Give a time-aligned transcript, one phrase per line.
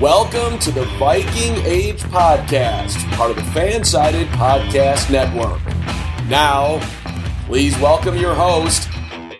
[0.00, 5.60] Welcome to the Viking Age Podcast, part of the Fansided Podcast Network.
[6.28, 6.78] Now,
[7.46, 8.88] please welcome your host,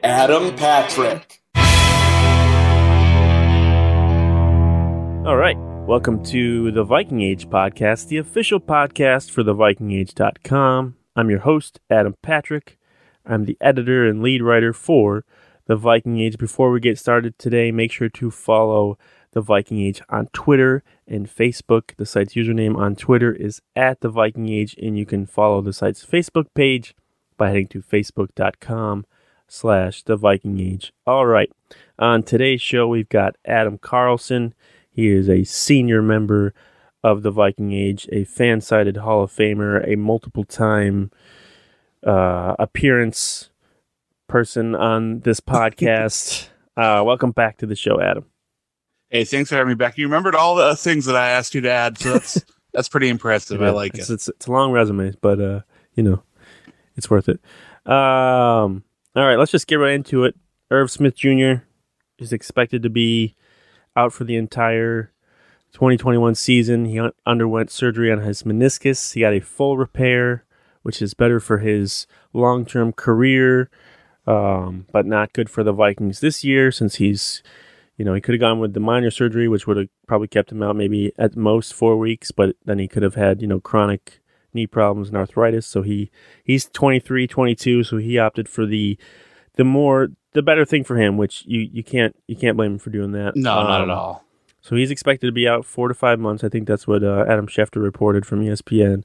[0.02, 1.40] Adam Patrick.
[5.24, 5.56] All right.
[5.86, 10.96] Welcome to the Viking Age podcast, the official podcast for the vikingage.com.
[11.14, 12.80] I'm your host, Adam Patrick.
[13.24, 15.24] I'm the editor and lead writer for
[15.66, 16.36] the Viking Age.
[16.36, 18.98] Before we get started today, make sure to follow
[19.32, 21.94] the Viking Age on Twitter and Facebook.
[21.96, 25.72] The site's username on Twitter is at the Viking Age, and you can follow the
[25.72, 26.94] site's Facebook page
[27.36, 29.06] by heading to facebook.com
[29.46, 30.92] slash the Viking Age.
[31.06, 31.50] All right.
[31.98, 34.54] On today's show, we've got Adam Carlson.
[34.90, 36.52] He is a senior member
[37.04, 41.10] of the Viking Age, a fan sided Hall of Famer, a multiple time
[42.06, 43.50] uh, appearance
[44.26, 46.48] person on this podcast.
[46.76, 48.24] uh, welcome back to the show, Adam.
[49.10, 49.96] Hey, thanks for having me back.
[49.96, 53.08] You remembered all the things that I asked you to add, so that's that's pretty
[53.08, 53.62] impressive.
[53.62, 54.14] I like it's, it.
[54.14, 55.60] It's, it's a long resume, but uh,
[55.94, 56.22] you know,
[56.94, 57.40] it's worth it.
[57.90, 58.84] Um,
[59.16, 60.36] all right, let's just get right into it.
[60.70, 61.62] Irv Smith Jr.
[62.18, 63.34] is expected to be
[63.96, 65.12] out for the entire
[65.72, 66.84] 2021 season.
[66.84, 69.14] He underwent surgery on his meniscus.
[69.14, 70.44] He got a full repair,
[70.82, 73.70] which is better for his long-term career,
[74.26, 77.42] um, but not good for the Vikings this year since he's
[77.98, 80.50] you know, he could have gone with the minor surgery, which would have probably kept
[80.52, 83.60] him out maybe at most four weeks, but then he could have had, you know,
[83.60, 84.20] chronic
[84.54, 85.66] knee problems and arthritis.
[85.66, 86.10] So he
[86.42, 88.96] he's 23, 22, so he opted for the
[89.56, 92.78] the more the better thing for him, which you you can't you can't blame him
[92.78, 93.34] for doing that.
[93.36, 94.24] No, not Um, at all.
[94.60, 96.44] So he's expected to be out four to five months.
[96.44, 99.02] I think that's what uh, Adam Schefter reported from ESPN.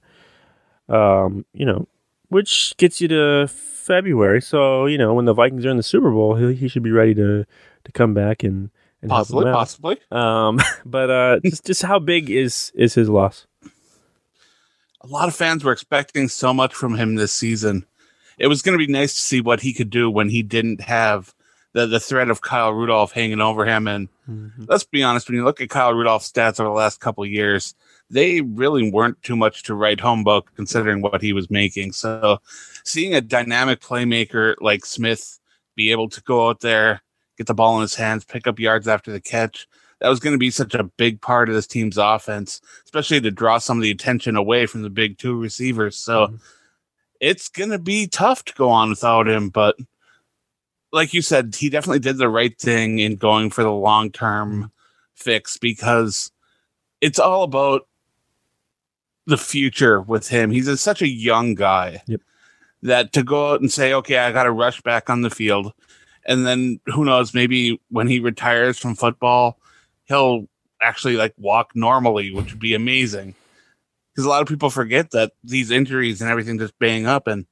[0.88, 1.88] Um, you know,
[2.28, 4.42] which gets you to February.
[4.42, 6.92] So you know, when the Vikings are in the Super Bowl, he, he should be
[6.92, 7.46] ready to
[7.86, 8.70] to come back and,
[9.04, 9.98] and Possibly, possibly.
[10.12, 13.46] Um, but uh, just just how big is is his loss?
[15.02, 17.86] A lot of fans were expecting so much from him this season.
[18.40, 20.80] It was going to be nice to see what he could do when he didn't
[20.80, 21.36] have
[21.74, 23.90] the the threat of Kyle Rudolph hanging over him.
[23.90, 24.08] And
[24.68, 27.30] let's be honest, when you look at Kyle Rudolph's stats over the last couple of
[27.30, 27.76] years,
[28.10, 31.92] they really weren't too much to write home about considering what he was making.
[31.92, 32.38] So
[32.86, 35.40] seeing a dynamic playmaker like Smith
[35.76, 37.02] be able to go out there,
[37.38, 39.68] get the ball in his hands, pick up yards after the catch,
[40.00, 43.32] that was going to be such a big part of this team's offense, especially to
[43.32, 45.98] draw some of the attention away from the big two receivers.
[45.98, 46.36] So mm-hmm.
[47.20, 49.78] it's going to be tough to go on without him, but
[50.92, 54.72] like you said, he definitely did the right thing in going for the long term
[55.16, 56.32] fix because
[57.02, 57.88] it's all about
[59.26, 60.52] the future with him.
[60.52, 62.22] He's a, such a young guy Yep.
[62.84, 65.74] that to go out and say, okay, I got to rush back on the field.
[66.26, 69.60] And then who knows, maybe when he retires from football,
[70.06, 70.48] he'll
[70.82, 73.36] actually like walk normally, which would be amazing.
[74.14, 77.28] Because a lot of people forget that these injuries and everything just bang up.
[77.28, 77.46] And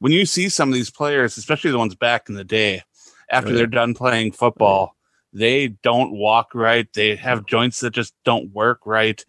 [0.00, 2.82] when you see some of these players, especially the ones back in the day,
[3.30, 3.56] after Right.
[3.56, 4.96] they're done playing football,
[5.32, 6.92] they don't walk right.
[6.92, 9.24] They have joints that just don't work right.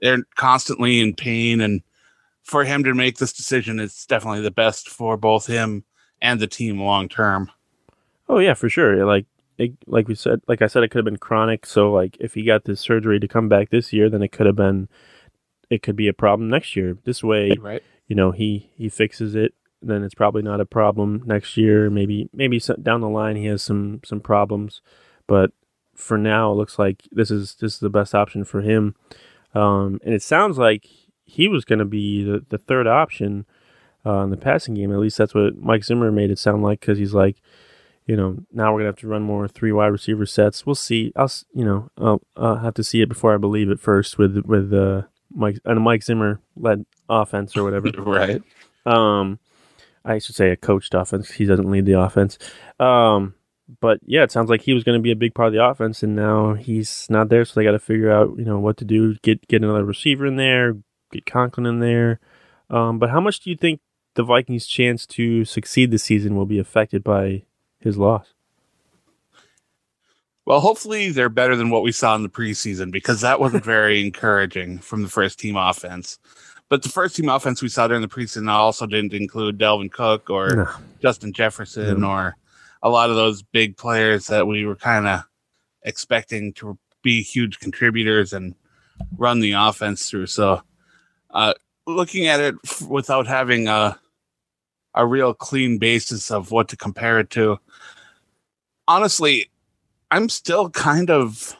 [0.00, 1.60] They're constantly in pain.
[1.60, 1.82] And
[2.42, 5.84] for him to make this decision, it's definitely the best for both him
[6.22, 7.50] and the team long term.
[8.30, 9.04] Oh yeah, for sure.
[9.04, 9.26] Like
[9.58, 11.66] it, like we said, like I said, it could have been chronic.
[11.66, 14.46] So like if he got this surgery to come back this year, then it could
[14.46, 14.88] have been,
[15.68, 16.96] it could be a problem next year.
[17.04, 17.82] This way, Right.
[18.06, 21.90] you know, he he fixes it, then it's probably not a problem next year.
[21.90, 24.80] Maybe maybe down the line he has some some problems,
[25.26, 25.50] but
[25.94, 28.94] for now it looks like this is this is the best option for him.
[29.54, 30.86] Um, and it sounds like
[31.24, 33.44] he was going to be the, the third option
[34.06, 34.92] uh, in the passing game.
[34.92, 37.36] At least that's what Mike Zimmer made it sound like because he's like,
[38.10, 40.66] you know, now we're gonna have to run more three wide receiver sets.
[40.66, 41.12] We'll see.
[41.14, 44.36] I'll you know I'll, I'll have to see it before I believe it first with
[44.44, 45.02] with uh,
[45.32, 47.88] Mike and Mike Zimmer led offense or whatever.
[47.98, 48.42] Right.
[48.84, 49.38] Um,
[50.04, 51.30] I should say a coached offense.
[51.30, 52.36] He doesn't lead the offense.
[52.80, 53.34] Um,
[53.80, 55.64] but yeah, it sounds like he was going to be a big part of the
[55.64, 57.44] offense, and now he's not there.
[57.44, 59.14] So they got to figure out, you know, what to do.
[59.22, 60.78] Get get another receiver in there.
[61.12, 62.18] Get Conklin in there.
[62.70, 63.80] Um, but how much do you think
[64.16, 67.44] the Vikings' chance to succeed this season will be affected by
[67.80, 68.32] his loss?
[70.46, 74.00] Well, hopefully they're better than what we saw in the preseason because that wasn't very
[74.00, 76.18] encouraging from the first team offense.
[76.68, 80.30] But the first team offense we saw during the preseason also didn't include Dalvin Cook
[80.30, 80.68] or No.
[81.02, 82.36] Justin Jefferson or
[82.82, 85.22] a lot of those big players that we were kind of
[85.82, 88.54] expecting to be huge contributors and
[89.16, 90.26] run the offense through.
[90.26, 90.62] So,
[91.30, 91.54] uh,
[91.86, 93.98] looking at it f- without having a
[94.94, 97.58] a real clean basis of what to compare it to,
[98.90, 99.50] honestly,
[100.10, 101.56] I'm still kind of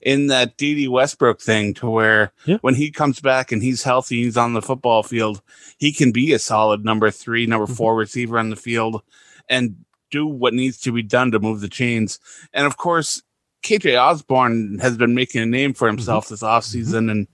[0.00, 2.58] in that Dede Westbrook thing to where Yeah.
[2.60, 5.42] when he comes back and he's healthy, he's on the football field,
[5.76, 7.76] he can be a solid number three, number Mhm.
[7.76, 9.02] four receiver on the field
[9.48, 9.74] and
[10.12, 12.20] do what needs to be done to move the chains.
[12.52, 13.22] And of course,
[13.64, 17.26] KJ Osborn has been making a name for himself this offseason and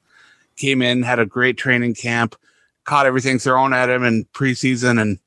[0.56, 2.34] came in, had a great training camp,
[2.84, 4.98] caught everything thrown at him in preseason.
[5.00, 5.18] And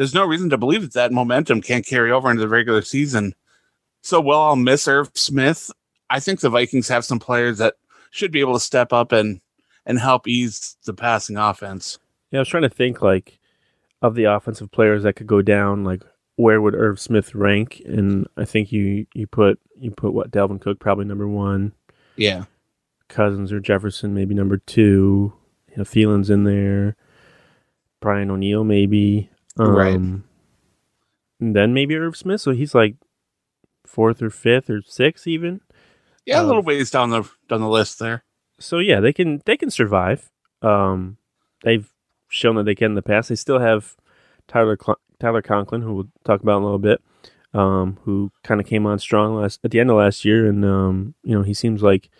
[0.00, 3.34] there's no reason to believe that that momentum can't carry over into the regular season.
[4.00, 5.70] So, while I'll miss Irv Smith,
[6.08, 7.74] I think the Vikings have some players that
[8.10, 9.42] should be able to step up and
[9.84, 11.98] and help ease the passing offense.
[12.30, 13.38] Yeah, I was trying to think like
[14.00, 15.84] of the offensive players that could go down.
[15.84, 16.02] Like
[16.36, 17.82] where would Irv Smith rank?
[17.84, 21.72] And I think you you put you put what Dalvin Cook probably number one,
[22.16, 22.44] Yeah.
[23.08, 25.34] Cousins or Jefferson maybe number two.
[25.68, 26.96] You know, Thielen's in there,
[28.00, 29.28] Brian O'Neill maybe.
[29.60, 30.24] Um,
[31.40, 32.40] And then maybe Irv Smith.
[32.40, 32.96] So he's like
[33.86, 35.60] fourth or fifth or sixth even.
[36.26, 38.24] Yeah, a Um, little ways down the down the list there.
[38.58, 40.30] so yeah, they can they can survive.
[40.62, 41.16] Um,
[41.64, 41.90] they've
[42.28, 43.28] shown that they can in the past.
[43.30, 43.96] They still have
[44.46, 47.02] Tyler Cl- Tyler Conklin, who we'll talk about in a little bit,
[47.54, 50.64] um, who kind of came on strong last at the end of last year, and
[50.64, 52.10] um, you know he seems like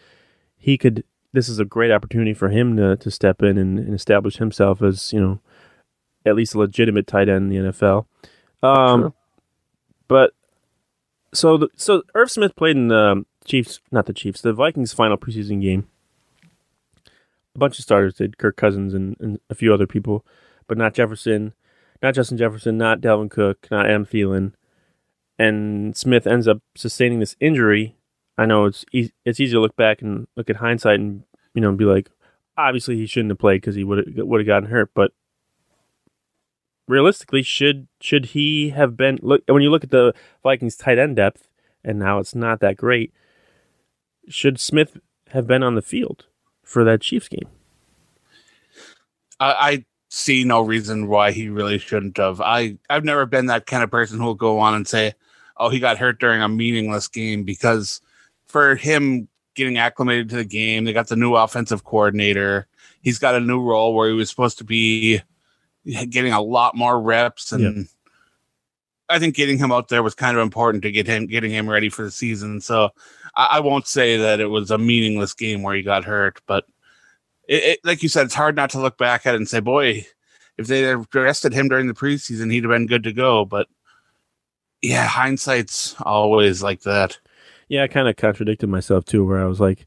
[0.56, 1.04] he could.
[1.32, 4.82] This is a great opportunity for him to to step in and, and establish himself
[4.82, 5.40] as you know
[6.26, 8.06] at least a legitimate tight end in the NFL.
[8.62, 9.14] Um,
[10.08, 10.32] but
[11.32, 15.16] so the, so Irv Smith played in the Chiefs, not the Chiefs, the Vikings' final
[15.16, 15.88] preseason game.
[17.54, 20.24] A bunch of starters did, Kirk Cousins and, and a few other people,
[20.66, 21.52] but not Jefferson,
[22.02, 24.52] not Justin Jefferson, not Dalvin Cook, not Adam Thielen.
[25.38, 27.96] And Smith ends up sustaining this injury.
[28.36, 31.24] I know it's easy, it's easy to look back and look at hindsight and
[31.54, 32.10] you know be like,
[32.56, 35.12] obviously he shouldn't have played because he would have would have gotten hurt, but
[36.90, 41.16] realistically, should should he have been look when you look at the Vikings tight end
[41.16, 41.48] depth
[41.84, 43.12] and now it's not that great,
[44.28, 46.26] should Smith have been on the field
[46.62, 47.48] for that Chiefs game?
[49.38, 52.40] I, I see no reason why he really shouldn't have.
[52.40, 55.14] I I've never been that kind of person who will go on and say,
[55.56, 58.00] "Oh, he got hurt during a meaningless game," because
[58.46, 62.66] for him getting acclimated to the game, they got the new offensive coordinator.
[63.02, 65.22] He's got a new role where he was supposed to be
[65.84, 67.88] getting a lot more reps, and
[69.10, 71.68] I think getting him out there was kind of important to get him getting him
[71.68, 72.60] ready for the season.
[72.60, 72.90] So
[73.34, 76.64] I, I won't say that it was a meaningless game where he got hurt, but
[77.48, 79.60] it, it, like you said, it's hard not to look back at it and say,
[79.60, 80.06] boy,
[80.56, 83.44] if they had rested him during the preseason, he'd have been good to go.
[83.44, 83.66] But
[84.80, 87.18] yeah, hindsight's always like that.
[87.68, 89.86] Yeah, I kind of contradicted myself too, where I was like,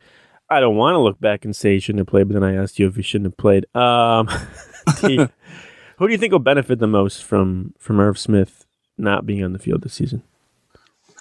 [0.49, 2.55] I don't want to look back and say he shouldn't have played, but then I
[2.55, 3.65] asked you if he shouldn't have played.
[3.75, 4.29] Um,
[5.97, 8.65] who do you think will benefit the most from from Irv Smith
[8.97, 10.23] not being on the field this season?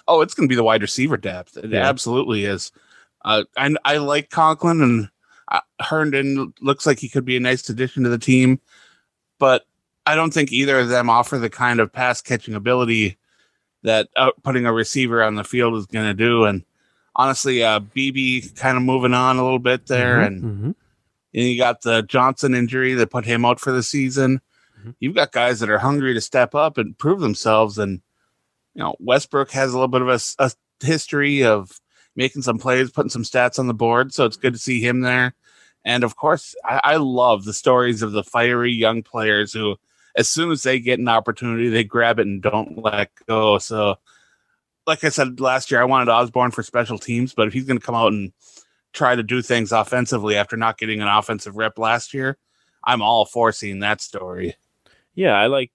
[0.07, 1.57] Oh, it's going to be the wide receiver depth.
[1.57, 1.87] It Yeah.
[1.87, 2.71] absolutely is.
[3.23, 5.09] Uh, and I like Conklin and
[5.49, 8.59] uh, Herndon looks like he could be a nice addition to the team,
[9.39, 9.65] but
[10.05, 13.17] I don't think either of them offer the kind of pass catching ability
[13.83, 16.43] that uh, putting a receiver on the field is going to do.
[16.43, 16.63] And
[17.15, 20.65] honestly, uh, Beebe kind of moving on a little bit there, Mhm, and, mhm.
[20.65, 20.75] and
[21.45, 24.41] you got the Johnson injury that put him out for the season.
[24.83, 24.95] Mhm.
[24.99, 28.01] You've got guys that are hungry to step up and prove themselves, and
[28.75, 30.51] you know Westbrook has a little bit of a
[30.85, 31.79] history of
[32.15, 35.01] making some plays, putting some stats on the board, so it's good to see him
[35.01, 35.33] there.
[35.85, 39.75] And of course, I, I love the stories of the fiery young players who,
[40.15, 43.57] as soon as they get an opportunity, they grab it and don't let go.
[43.57, 43.95] So,
[44.87, 47.79] like I said last year, I wanted Osborn for special teams, but if he's going
[47.79, 48.31] to come out and
[48.93, 52.37] try to do things offensively after not getting an offensive rep last year,
[52.85, 54.55] I'm all for seeing that story.
[55.15, 55.71] Yeah, I like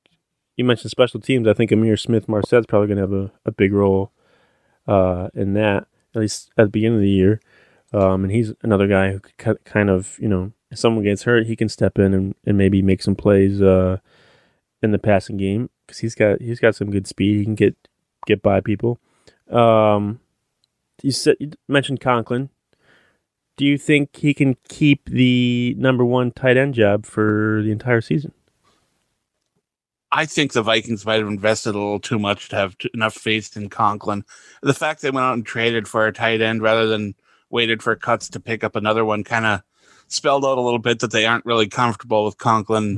[0.56, 1.46] you mentioned special teams.
[1.46, 4.12] I think Ihmir Smith-Marsette's probably going to have a, a big role
[4.86, 7.40] uh, in that, at least at the beginning of the year.
[7.92, 11.46] Um, and he's another guy who could kind of, you know, if someone gets hurt,
[11.46, 13.98] he can step in and, and maybe make some plays uh,
[14.82, 17.38] in the passing game because he's got he's got some good speed.
[17.38, 17.76] He can get
[18.26, 18.98] get by people.
[19.50, 20.20] Um,
[21.02, 22.50] you said you mentioned Conklin.
[23.56, 28.00] Do you think he can keep the number one tight end job for the entire
[28.00, 28.32] season?
[30.10, 33.14] I think the Vikings might have invested a little too much to have t- enough
[33.14, 34.24] faith in Conklin.
[34.62, 37.14] The fact they went out and traded for a tight end rather than
[37.50, 39.62] waited for cuts to pick up another one kind of
[40.08, 42.96] spelled out a little bit that they aren't really comfortable with Conklin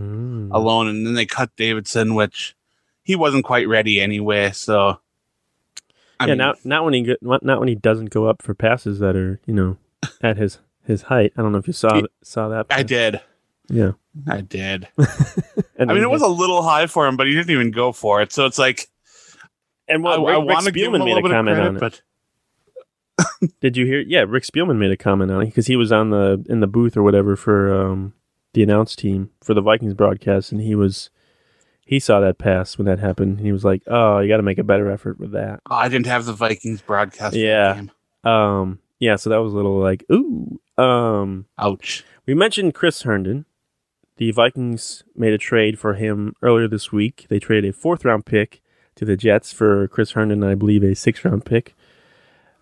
[0.50, 0.54] Mm.
[0.54, 0.86] alone.
[0.88, 2.54] And then they cut Davidson, which
[3.02, 4.52] he wasn't quite ready anyway.
[4.52, 5.00] So,
[6.20, 8.54] I yeah, mean, not not when he go, not when he doesn't go up for
[8.54, 9.78] passes that are you know
[10.22, 11.32] at his his height.
[11.36, 12.66] I don't know if you saw He- saw that.
[12.70, 13.20] I did.
[13.68, 13.92] Yeah,
[14.26, 14.88] I did.
[15.76, 17.92] and I mean, it was a little high for him, but he didn't even go
[17.92, 18.32] for it.
[18.32, 18.88] So it's like,
[19.88, 21.68] and I, well, I Rick, Rick want to give him a made a comment credit,
[21.68, 21.80] on it.
[21.80, 22.02] but
[23.60, 24.00] Did you hear?
[24.00, 26.66] Yeah, Rick Spielman made a comment on it because he was on the in the
[26.66, 28.14] booth or whatever for um,
[28.54, 31.10] the announce team for the Vikings broadcast, and he was
[31.84, 34.42] he saw that pass when that happened, and he was like, "Oh, you got to
[34.42, 37.34] make a better effort with that." oh, I didn't have the Vikings broadcast.
[37.34, 37.82] Yeah.
[38.24, 40.60] Um, yeah, so that was a little like, ooh.
[40.76, 42.04] Um, Ouch.
[42.26, 43.46] We mentioned Chris Herndon.
[44.20, 47.24] The Vikings made a trade for him earlier this week.
[47.30, 48.60] They traded a fourth round pick
[48.96, 51.74] to the Jets for Chris Herndon, I believe a sixth round pick.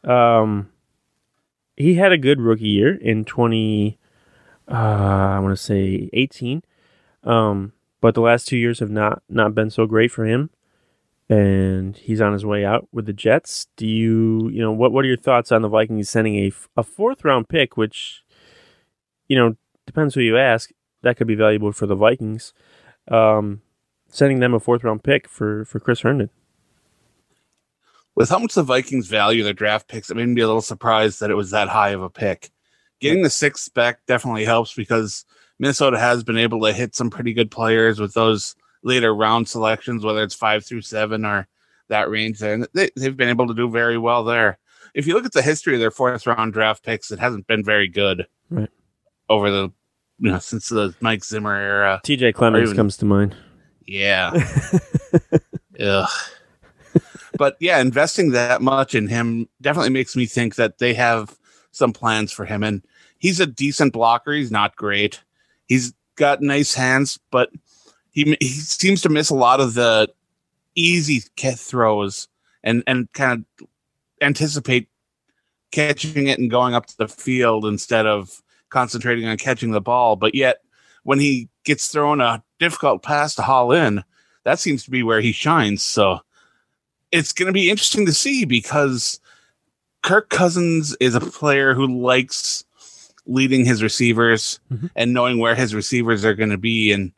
[0.04, 0.70] Um,
[1.76, 3.98] he had a good rookie year in twenty.
[4.70, 6.62] Uh, I want to say eighteen.
[7.24, 10.50] Um, but the last two years have not not been so great for him,
[11.28, 13.66] and he's on his way out with the Jets.
[13.76, 16.84] Do you you know what what are your thoughts on the Vikings sending a, a
[16.84, 18.22] fourth round pick, which
[19.26, 20.70] you know depends who you ask.
[21.02, 22.52] That could be valuable for the Vikings.
[23.08, 23.62] Um,
[24.10, 26.30] sending them a fourth round pick for for Chris Herndon.
[28.14, 30.60] With how much the Vikings value their draft picks, it made me be a little
[30.60, 32.50] surprised that it was that high of a pick.
[33.00, 35.24] Getting the sixth back definitely helps because
[35.60, 40.04] Minnesota has been able to hit some pretty good players with those later round selections,
[40.04, 41.46] whether it's five through seven or
[41.88, 42.54] that range there.
[42.54, 44.58] And they, they've been able to do very well there.
[44.94, 47.64] If you look at the history of their fourth round draft picks, it hasn't been
[47.64, 48.70] very good Right.
[49.28, 49.70] over the
[50.20, 52.00] you know since the Mike Zimmer era.
[52.04, 52.32] T.J.
[52.32, 53.36] Clemmings even- comes to mind.
[53.86, 54.32] Yeah.
[55.80, 56.08] Ugh.
[57.38, 61.38] But yeah, investing that much in him definitely makes me think that they have
[61.70, 62.62] some plans for him.
[62.64, 62.84] And
[63.18, 64.32] he's a decent blocker.
[64.32, 65.22] He's not great.
[65.66, 67.50] He's got nice hands, but
[68.10, 70.08] he he seems to miss a lot of the
[70.74, 72.28] easy ca- throws
[72.64, 73.66] and and kind of
[74.20, 74.88] anticipate
[75.70, 80.16] catching it and going up to the field instead of concentrating on catching the ball.
[80.16, 80.58] But yet,
[81.04, 84.04] when he gets thrown a difficult pass to haul in,
[84.44, 85.82] that seems to be where he shines.
[85.82, 86.20] So
[87.12, 89.20] it's going to be interesting to see because
[90.02, 92.64] Kirk Cousins is a player who likes
[93.26, 94.90] leading his receivers Mhm.
[94.96, 96.92] and knowing where his receivers are going to be.
[96.92, 97.12] And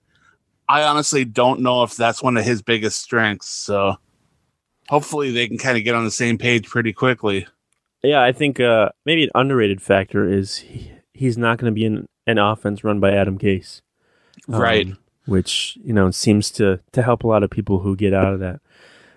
[0.68, 3.48] I honestly don't know if that's one of his biggest strengths.
[3.48, 3.96] So
[4.88, 7.46] hopefully they can kind of get on the same page pretty quickly.
[8.02, 10.90] Yeah, I think uh, maybe an underrated factor is he,
[11.20, 13.82] he's not going to be in an offense run by Adam Gase,
[14.48, 14.88] um, Right.
[15.26, 18.40] Which you know seems to to help a lot of people who get out of
[18.40, 18.60] that.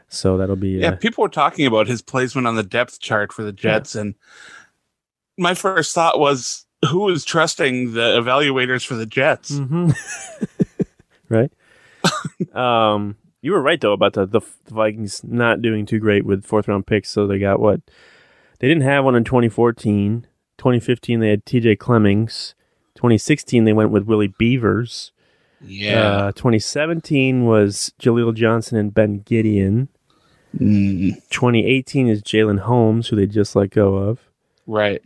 [0.09, 3.31] So that'll be Yeah, uh, people were talking about his placement on the depth chart
[3.31, 4.15] for the Jets, and
[5.37, 9.51] my first thought was, who is trusting the evaluators for the Jets?
[9.51, 9.95] Mhm.
[11.29, 11.51] right.
[12.53, 16.45] um, you were right though about the, the the Vikings not doing too great with
[16.45, 17.09] fourth round picks.
[17.09, 17.79] So they got what
[18.59, 20.27] they didn't have one in 2014.
[20.63, 21.75] 2015 they had T.J.
[21.75, 22.55] Clemmings.
[22.95, 25.11] 2016 they went with Willie Beavers.
[25.61, 29.89] Yeah, Uh, 2017 was Jaleel Johnson and Ben Gedeon.
[30.57, 34.19] Mm, 2018 is Jalen Holmes, who they just let go of.
[34.65, 35.01] right.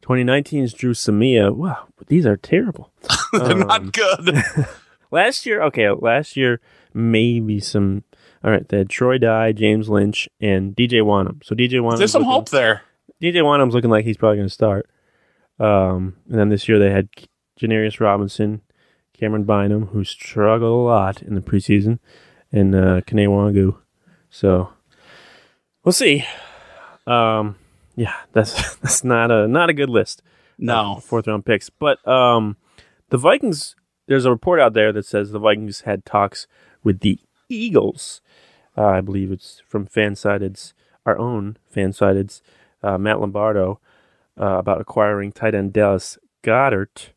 [0.00, 1.54] 2019 is Dru Samia.
[1.54, 2.90] Wow, these are terrible.
[3.32, 4.42] They're Um, not good.
[5.12, 6.58] Last year, okay, last year
[6.94, 8.02] maybe some.
[8.42, 11.44] All right, they had Troy Dye, James Lynch, and DJ Wonnum.
[11.44, 11.98] So DJ Wonnum.
[11.98, 12.80] There's some hope there.
[13.22, 14.88] DJ Wonnum's looking like he's probably going to start.
[15.58, 17.08] Um, and then this year they had
[17.60, 18.62] Janarius Robinson,
[19.18, 21.98] Camryn Bynum, who struggled a lot in the preseason,
[22.50, 23.76] and uh, Kene Nwangwu.
[24.30, 24.72] So
[25.84, 26.24] we'll see.
[27.06, 27.56] Um,
[27.96, 30.22] yeah, that's that's not a not a good list.
[30.58, 31.00] No.
[31.02, 31.70] fourth round picks.
[31.70, 32.56] But um,
[33.10, 33.76] the Vikings.
[34.08, 36.48] There's a report out there that says the Vikings had talks
[36.82, 38.20] with the Eagles.
[38.76, 40.74] Uh, I believe it's from Fansided's
[41.06, 42.42] our own Fansided's
[42.82, 43.80] uh, Matt Lombardo
[44.42, 47.10] uh, about acquiring tight end Dallas Goedert.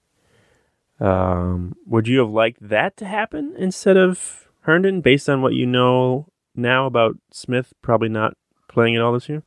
[1.00, 5.66] Um, would you have liked that to happen instead of Herndon, based on what you
[5.66, 8.38] know now about Smith probably not
[8.70, 9.44] playing at all this year?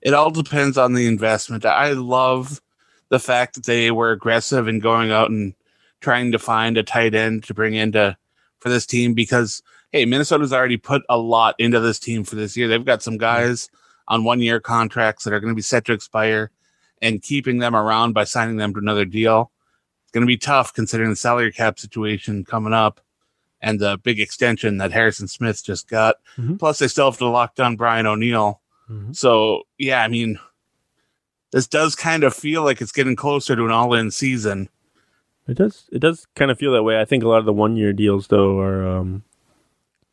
[0.00, 1.64] It all depends on the investment.
[1.66, 2.62] I love
[3.10, 5.54] the fact that they were aggressive in going out and
[6.00, 8.16] trying to find a tight end to bring into
[8.58, 9.62] for this team because
[9.92, 12.68] hey, Minnesota's already put a lot into this team for this year.
[12.68, 13.70] They've got some guys
[14.08, 16.50] on one year contracts that are going to be set to expire
[17.00, 19.52] and keeping them around by signing them to another deal.
[20.02, 23.00] It's going to be tough considering the salary cap situation coming up
[23.60, 26.16] and the big extension that Harrison Smith just got.
[26.36, 26.58] Mhm.
[26.58, 28.60] Plus, they still have to lock down Brian O'Neill.
[29.12, 30.38] So, yeah, I mean,
[31.52, 34.70] this does kind of feel like it's getting closer to an all in season.
[35.46, 35.84] It does.
[35.92, 36.98] It does kind of feel that way.
[37.00, 39.24] I think a lot of the one-year deals, though, are um,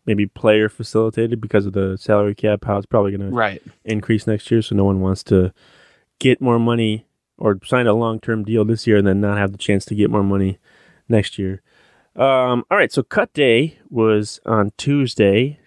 [0.06, 2.66] maybe player facilitated because of the salary cap.
[2.66, 3.36] How it's probably going to
[3.84, 5.54] increase next year, so no one wants to
[6.20, 7.06] get more money
[7.38, 10.10] or sign a long-term deal this year and then not have the chance to get
[10.10, 10.58] more money
[11.10, 11.62] next year.
[12.16, 15.60] Um, all right, so cut day was on Tuesday.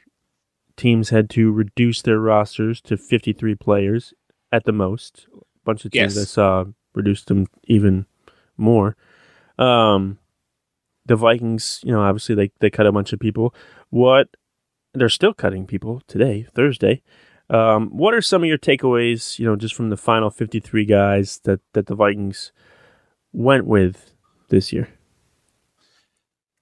[0.77, 4.15] Teams had to reduce their rosters to 53 players
[4.51, 5.27] at the most.
[5.35, 6.23] A bunch of teams Yes.
[6.23, 8.07] I saw reduced them even
[8.57, 8.97] more.
[9.59, 10.19] Um,
[11.09, 13.55] the Vikings, you know, obviously they, they cut a bunch of people.
[13.91, 14.29] What
[14.95, 17.03] they're still cutting people today, Thursday.
[17.51, 21.41] Um, what are some of your takeaways, you know, just from the final 53 guys
[21.45, 22.53] that, that the Vikings
[23.33, 24.13] went with
[24.51, 24.89] this year?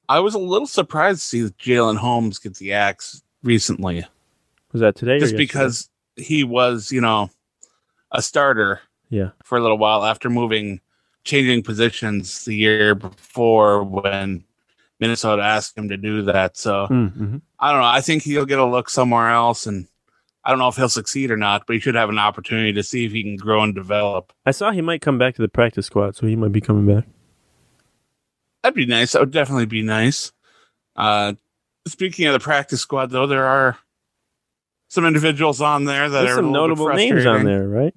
[0.08, 4.06] I was a little surprised to see that Jalen Holmes get the axe recently,
[4.72, 5.18] Was that today?
[5.18, 7.30] just because he was, you know,
[8.12, 8.80] a starter
[9.10, 9.30] Yeah.
[9.44, 10.80] for a little while after moving,
[11.26, 14.44] changing positions the year before when
[15.00, 16.56] Minnesota asked him to do that.
[16.56, 17.36] So Mm-hmm.
[17.58, 17.86] I don't know.
[17.86, 19.86] I think he'll get a look somewhere else, and
[20.44, 22.82] I don't know if he'll succeed or not, but he should have an opportunity to
[22.82, 24.32] see if he can grow and develop.
[24.46, 26.86] I saw he might come back to the practice squad, so he might be coming
[26.86, 27.04] back.
[28.62, 29.12] That'd be nice.
[29.12, 30.32] That would definitely be nice.
[30.94, 31.34] Uh,
[31.86, 33.78] speaking of the practice squad, though, there are
[34.88, 37.66] some individuals on there that There's are some a little bit notable names on there,
[37.66, 37.94] right?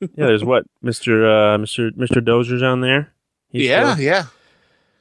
[0.00, 3.12] Yeah, there's what Mister uh, Mister Mister Dozier's on there.
[3.48, 4.26] He's Yeah, yeah.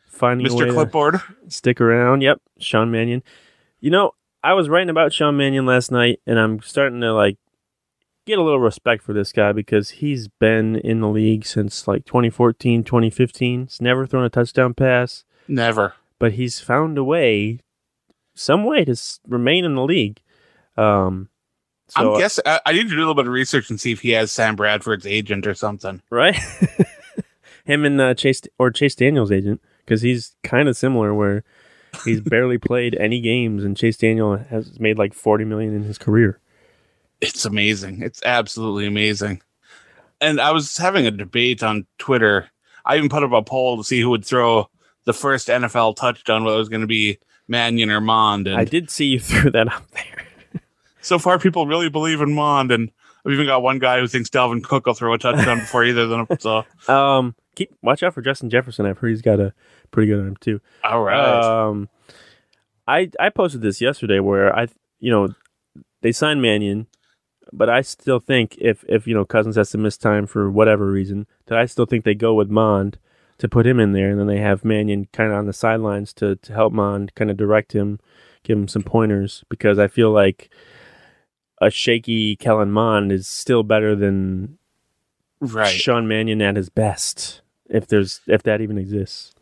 [0.08, 0.72] finding Mr.
[0.74, 1.22] Clipboard.
[1.48, 2.22] stick around.
[2.22, 3.24] Yep, Sean Mannion.
[3.80, 4.12] You know,
[4.44, 7.38] I was writing about Sean Mannion last night, and I'm starting to like
[8.26, 12.06] get a little respect for this guy because he's been in the league since like
[12.06, 13.62] 2014, 2015.
[13.64, 15.94] He's never thrown a touchdown pass, Never.
[16.20, 17.60] but he's found a way,
[18.36, 18.96] some way to
[19.28, 20.20] remain in the league.
[20.78, 21.30] Um,
[21.90, 22.44] so, I'm guessing.
[22.46, 24.32] I, I need to do a little bit of research and see if he has
[24.32, 26.02] Sam Bradford's agent or something.
[26.10, 26.36] right?
[27.66, 31.44] Him and uh, Chase or Chase Daniels' agent, because he's kind of similar, where
[32.04, 35.98] he's barely played any games, and Chase Daniel has made like forty million in his
[35.98, 36.40] career.
[37.22, 38.02] It's amazing.
[38.02, 39.42] It's absolutely amazing.
[40.22, 42.50] And I was having a debate on Twitter.
[42.86, 44.70] I even put up a poll to see who would throw
[45.06, 48.48] the first NFL touchdown, whether it was going to be Mannion or Mond.
[48.48, 50.26] And I did see you threw that up there.
[51.10, 52.72] So far, people really believe in Mond.
[52.72, 52.90] And
[53.26, 56.04] I've even got one guy who thinks Dalvin Cook will throw a touchdown before either
[56.04, 56.28] of them.
[56.40, 58.86] So, Um, keep watch out for Justin Jefferson.
[58.86, 59.54] I've heard he's got a
[59.92, 60.62] pretty good arm too.
[60.84, 61.44] all right.
[61.44, 61.90] Um,
[62.88, 64.68] I I posted this yesterday where I
[65.00, 65.28] you know
[66.02, 66.88] they signed Mannion,
[67.52, 70.90] but I still think if if you know Cousins has to miss time for whatever
[70.90, 72.98] reason, that I still think they go with Mond
[73.40, 76.14] to put him in there, and then they have Mannion kind of on the sidelines
[76.14, 78.00] to to help Mond kind of direct him,
[78.44, 80.50] give him some pointers because I feel like
[81.62, 84.58] a shaky Kellen Mond is still better than
[85.40, 85.68] right.
[85.68, 89.34] Sean Mannion at his best, if there's if that even exists.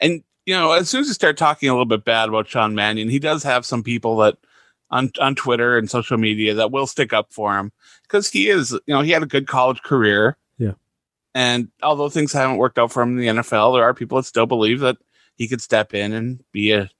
[0.00, 2.74] And you know, as soon as you start talking a little bit bad about Sean
[2.74, 4.36] Mannion, he does have some people that
[4.90, 7.72] on on Twitter and social media that will stick up for him
[8.02, 10.36] because he is, you know, he had a good college career.
[10.58, 10.72] Yeah.
[11.34, 14.24] And although things haven't worked out for him in the NFL, there are people that
[14.24, 14.98] still believe that
[15.36, 16.90] he could step in and be a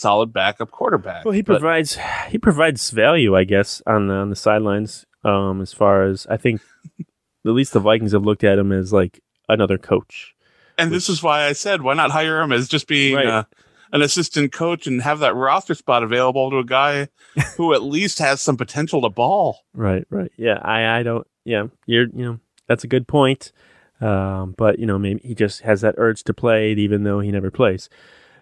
[0.00, 1.24] solid backup quarterback.
[1.24, 5.06] Well, he But- provides he provides value, I guess, on the on the sidelines.
[5.24, 6.60] Um, as far as I think
[6.98, 7.06] at
[7.52, 10.34] least the Vikings have looked at him as like another coach.
[10.78, 13.26] And this is why I said, why not hire him as just being Right.
[13.26, 13.44] uh,
[13.92, 17.08] an assistant coach and have that roster spot available to a guy
[17.58, 19.58] who at least has some potential to ball.
[19.74, 20.30] Right, right.
[20.38, 21.26] Yeah, I, I don't.
[21.44, 23.52] Yeah, you're, you know, that's a good point.
[24.00, 27.30] Um, but you know, maybe he just has that urge to play, even though he
[27.30, 27.90] never plays.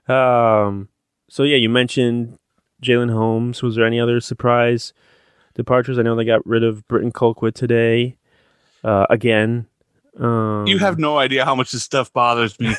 [0.06, 0.88] Um,
[1.28, 2.38] so yeah, you mentioned
[2.82, 3.62] Jalen Holmes.
[3.62, 4.92] Was there any other surprise
[5.54, 5.98] departures?
[5.98, 8.16] I know they got rid of Britton Colquitt today.
[8.84, 9.66] Uh, again,
[10.18, 12.74] um, You have no idea how much this stuff bothers me.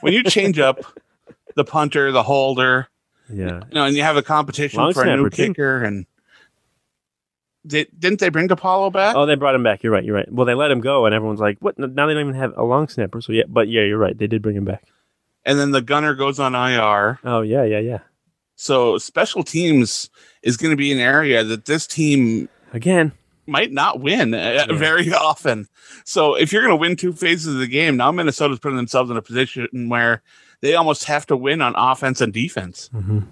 [0.00, 0.80] when you change up
[1.56, 2.88] the punter, the holder,
[3.32, 5.48] yeah, you know, and you have a competition Long for a new too.
[5.48, 6.04] kicker, and
[7.64, 9.14] they, didn't they bring DePaola back?
[9.14, 9.82] Oh, they brought him back.
[9.82, 10.02] You're right.
[10.04, 10.32] You're right.
[10.32, 11.78] Well, they let him go, and everyone's like, "What?
[11.78, 14.16] Now they don't even have a long snapper." So yeah, but yeah, you're right.
[14.16, 14.84] They did bring him back.
[15.44, 17.18] And then the gunner goes on IR.
[17.24, 17.98] Oh yeah, yeah, yeah.
[18.56, 20.10] So special teams
[20.42, 23.12] is going to be an area that this team Again,
[23.46, 24.76] might not win uh, Yeah.
[24.76, 25.66] very often.
[26.04, 29.10] So if you're going to win two phases of the game, now Minnesota's putting themselves
[29.10, 30.22] in a position where
[30.60, 33.26] they almost have to win on offense and defense, Mhm.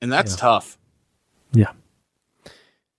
[0.00, 0.36] and that's Yeah.
[0.40, 0.78] tough.
[1.52, 1.72] Yeah.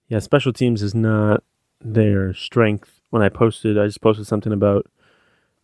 [0.09, 1.43] Yeah, special teams is not
[1.81, 3.01] their strength.
[3.09, 4.85] When I posted, I just posted something about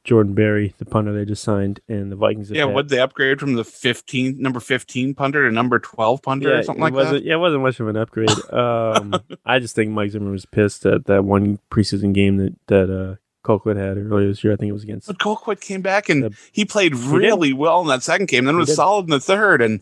[0.06, 2.50] Jordan Berry, the punter they just signed, and the Vikings.
[2.50, 6.56] Yeah, what they upgrade from the 15 number 15 punter to number 12 punter yeah,
[6.56, 7.24] or something like that.
[7.24, 8.30] Yeah, it wasn't much of an upgrade.
[8.52, 9.14] Um,
[9.46, 13.16] I just think Mike Zimmer was pissed at that one preseason game that that uh,
[13.48, 14.54] Colquitt had earlier this year.
[14.54, 15.08] I think it was against.
[15.08, 18.46] But Colquitt came back and The- he played really well in that second game.
[18.46, 18.76] Then He was did.
[18.76, 19.62] solid in the third.
[19.62, 19.82] And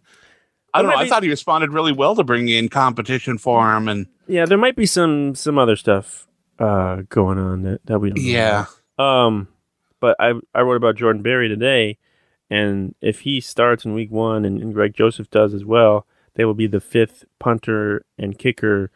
[0.73, 0.97] I don't know.
[0.97, 3.87] I thought he responded really well to bringing in competition for him.
[3.87, 6.27] And Yeah, there might be some some other stuff
[6.59, 8.19] uh, going on that, that we don't.
[8.23, 8.65] yeah,
[8.97, 9.05] about.
[9.27, 9.47] Um,
[9.99, 11.97] but I I wrote about Jordan Berry today,
[12.49, 16.05] and if he starts in week one and, and Greg Joseph does as well,
[16.35, 18.91] they will be the fifth punter and kicker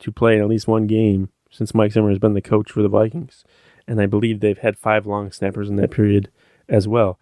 [0.00, 2.82] to play in at least one game since Mike Zimmer has been the coach for
[2.82, 3.44] the Vikings,
[3.86, 6.30] and I believe they've had five long snappers in that period
[6.68, 7.18] as well.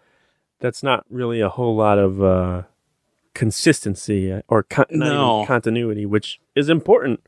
[0.61, 2.63] That's not really a whole lot of uh,
[3.35, 5.45] consistency uh, or con- No.
[5.47, 7.21] continuity, which is important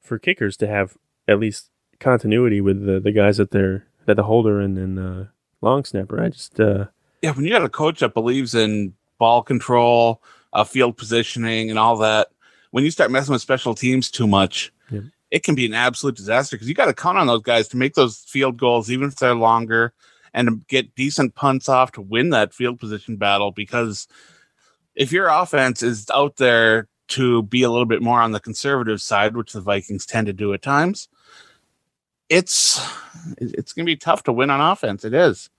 [0.00, 4.24] for kickers to have at least continuity with the, the guys that they're that the
[4.24, 5.26] holder and then uh,
[5.64, 6.22] long snapper.
[6.22, 6.86] I just uh,
[7.22, 7.32] yeah.
[7.32, 10.22] When you got a coach that believes in ball control,
[10.52, 12.28] uh, field positioning, and all that,
[12.70, 15.04] when you start messing with special teams too much, Yep.
[15.30, 17.76] it can be an absolute disaster because you got to count on those guys to
[17.76, 19.92] make those field goals, even if they're longer,
[20.34, 23.50] and to get decent punts off to win that field position battle.
[23.50, 24.06] Because
[24.94, 29.00] if your offense is out there to be a little bit more on the conservative
[29.00, 31.08] side, which the Vikings tend to do at times,
[32.28, 32.80] it's
[33.38, 35.04] it's going to be tough to win on offense.
[35.04, 35.50] It is.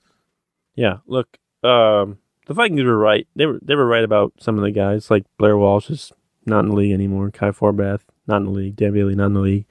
[0.75, 0.97] Yeah.
[1.07, 3.27] Look, um, the Vikings were right.
[3.35, 6.11] They were they were right about some of the guys like Blair Walsh is
[6.45, 7.31] not in the league anymore.
[7.31, 8.75] Kai Forbath not in the league.
[8.75, 9.65] Dan Bailey not in the league.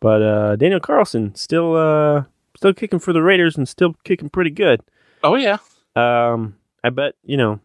[0.00, 2.24] But uh, Daniel Carlson still uh,
[2.56, 4.80] still kicking for the Raiders and still kicking pretty good.
[5.22, 5.58] Oh yeah.
[5.96, 7.60] Um, I bet you know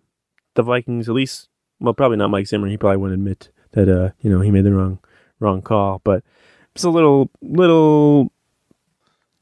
[0.56, 1.50] the Vikings at least.
[1.80, 2.68] Well, probably not Mike Zimmer.
[2.68, 5.00] He probably wouldn't admit that uh, you know he made the wrong
[5.40, 6.24] wrong call, but
[6.76, 8.32] it's a little little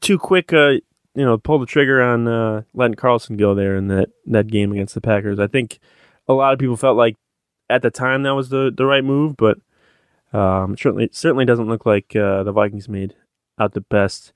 [0.00, 0.52] too quick.
[0.52, 0.74] Uh,
[1.18, 4.70] you know, pull the trigger on uh, letting Carlson go there in that that game
[4.70, 5.40] against the Packers.
[5.40, 5.80] I think
[6.28, 7.16] a lot of people felt like
[7.68, 9.58] at the time that was the the right move, but
[10.32, 13.16] um, certainly it certainly doesn't look like uh, the Vikings made
[13.58, 14.32] out the best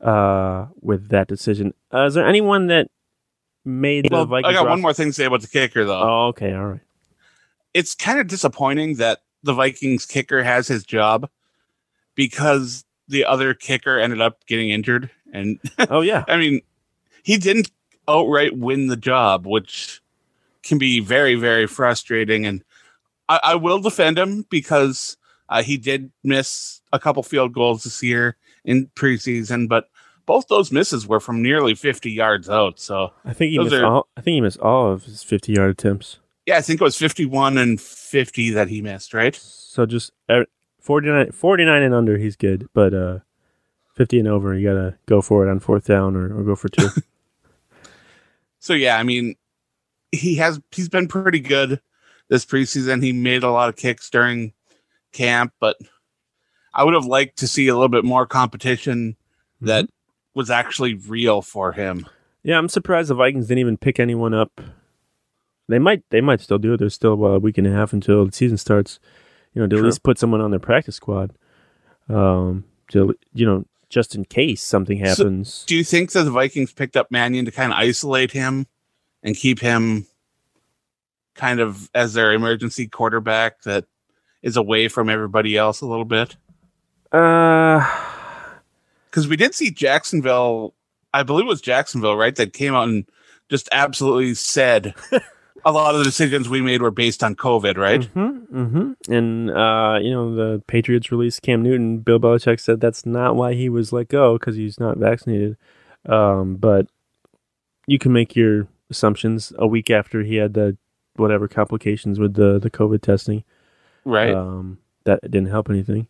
[0.00, 1.74] uh, with that decision.
[1.92, 2.88] Uh, is there anyone that
[3.62, 4.48] made the Vikings?
[4.48, 6.02] I got one more thing to say about the kicker, though.
[6.02, 6.80] Oh, okay, all right.
[7.74, 11.28] It's kind of disappointing that the Vikings kicker has his job
[12.14, 15.10] because the other kicker ended up getting injured.
[15.32, 16.60] And Oh yeah, I mean,
[17.22, 17.70] he didn't
[18.06, 20.00] outright win the job, which
[20.62, 22.46] can be very, very frustrating.
[22.46, 22.62] And
[23.28, 25.16] I, I will defend him because
[25.48, 29.88] uh, he did miss a couple field goals this year in preseason, but
[30.26, 32.78] both those misses were from nearly 50 yards out.
[32.78, 34.08] So, I think he missed are- all.
[34.16, 36.18] I think he missed all of his fifty-yard attempts.
[36.46, 39.34] yeah, I think it was 51 and 50 that he missed, right?
[39.34, 40.44] So just uh,
[40.80, 42.68] 49, 49 and under, he's good.
[42.72, 43.18] But uh,
[43.94, 46.68] fifty and over, you gotta go for it on fourth down or, or go for
[46.68, 46.88] two.
[48.62, 49.34] So yeah, I mean,
[50.12, 51.80] he has he's been pretty good
[52.28, 53.02] this preseason.
[53.02, 54.52] He made a lot of kicks during
[55.10, 55.78] camp, but
[56.72, 59.16] I would have liked to see a little bit more competition
[59.62, 59.88] that
[60.32, 62.06] was actually real for him.
[62.44, 64.60] yeah, I'm surprised the Vikings didn't even pick anyone up.
[65.68, 66.04] They might.
[66.10, 66.76] They might still do it.
[66.76, 69.00] There's still well, a week and a half until the season starts.
[69.54, 71.32] You know, to at least put someone on their practice squad.
[72.08, 75.64] Um, to you know, just in case something happens.
[75.66, 78.66] Do you think that the Vikings picked up Mannion to kind of isolate him
[79.22, 80.06] and keep him
[81.34, 83.84] kind of as their emergency quarterback that
[84.42, 86.36] is away from everybody else a little bit?
[87.12, 87.86] Uh,
[89.10, 90.74] because we did see Jacksonville.
[91.12, 92.34] I believe it was Jacksonville, right?
[92.34, 93.06] That came out and
[93.50, 94.94] just absolutely said
[95.64, 98.00] a lot of the decisions we made were based on COVID, right?
[98.00, 99.12] Mm-hmm, mm-hmm.
[99.12, 101.98] And uh, you know, the Patriots released Cam Newton.
[101.98, 105.56] Bill Belichick said that's not why he was let go because he's not vaccinated.
[106.06, 106.86] Um, but
[107.86, 110.76] you can make your assumptions a week after he had the
[111.16, 113.44] whatever complications with the the COVID testing.
[114.04, 114.34] Right.
[114.34, 116.08] Um, that didn't help anything.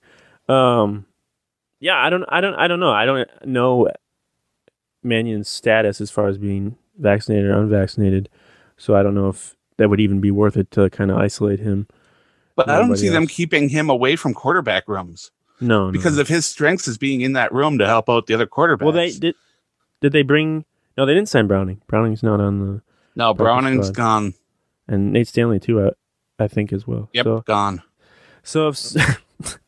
[0.48, 1.06] Um,
[1.80, 2.92] yeah, I don't, I don't, I don't know.
[2.92, 3.88] I don't know
[5.02, 8.28] Mannion's status as far as being vaccinated or unvaccinated.
[8.82, 11.60] So I don't know if that would even be worth it to kind of isolate
[11.60, 11.86] him.
[12.56, 15.92] but I don't see them keeping him away from quarterback rooms No, no.
[15.92, 18.82] because of his strengths as being in that room to help out the other quarterbacks.
[18.82, 19.36] well, they did.
[20.00, 20.64] Did they bring?
[20.98, 21.80] No, they didn't sign Browning.
[21.86, 22.82] Browning's not on the,
[23.14, 23.96] no, Browning's squad.
[23.96, 24.34] gone.
[24.88, 25.80] and Nate Stanley too.
[25.86, 25.90] I,
[26.42, 27.08] I think as well.
[27.12, 27.82] Yep, So, gone.
[28.42, 28.78] so if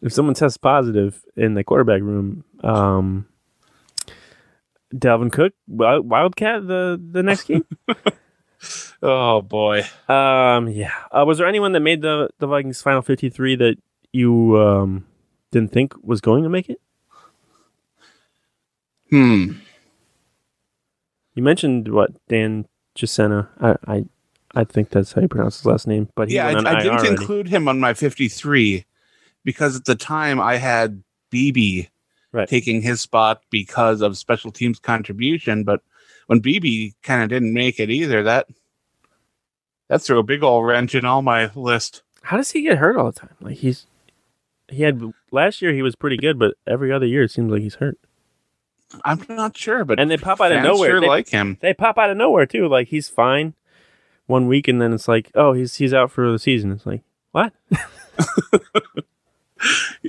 [0.00, 3.26] if someone tests positive in the quarterback room, um,
[4.94, 7.66] Dalvin Cook, Wildcat, the the next game.
[9.02, 9.82] Oh boy.
[10.08, 10.92] Um, yeah.
[11.12, 13.76] Uh, was there anyone that made the the Vikings final fifty three that
[14.12, 15.06] you um
[15.52, 16.80] didn't think was going to make it?
[19.10, 19.52] Hmm.
[21.34, 22.66] You mentioned what Dan
[22.96, 23.48] Chisena.
[23.60, 24.04] I I
[24.54, 26.08] I think that's how you pronounce his last name.
[26.14, 27.08] But he Yeah, I, I didn't already.
[27.10, 28.84] include him on my 53
[29.44, 31.86] because at the time I had Beebe
[32.30, 32.46] Right.
[32.46, 35.64] taking his spot because of special teams contribution.
[35.64, 35.80] But
[36.28, 38.46] when Beebe kind of didn't make it either, that
[39.88, 42.02] that threw a big old wrench in all my list.
[42.22, 43.34] How does he get hurt all the time?
[43.40, 43.86] Like he's
[44.68, 47.62] he had last year he was pretty good, but every other year it seems like
[47.62, 47.98] he's hurt.
[49.04, 50.90] I'm not sure, but And they pop out of nowhere.
[50.90, 51.58] Sure They- like him.
[51.60, 52.68] They pop out of nowhere too.
[52.68, 53.54] Like he's fine
[54.26, 56.70] one week, and then it's like, oh, he's he's out for the season.
[56.72, 57.52] It's like what?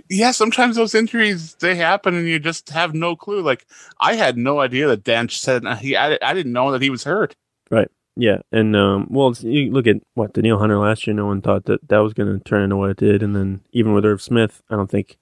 [0.09, 3.41] Yeah, sometimes those injuries they happen and you just have no clue.
[3.41, 3.65] Like
[3.99, 5.95] I had no idea that Dan said he.
[5.95, 7.35] I, I didn't know that he was hurt.
[7.71, 7.89] Right.
[8.15, 11.15] Yeah, and um, well, you look at what Danielle Hunter last year.
[11.15, 13.61] No one thought that that was going to turn into what it did, and then
[13.71, 15.17] even with Irv Smith, I don't think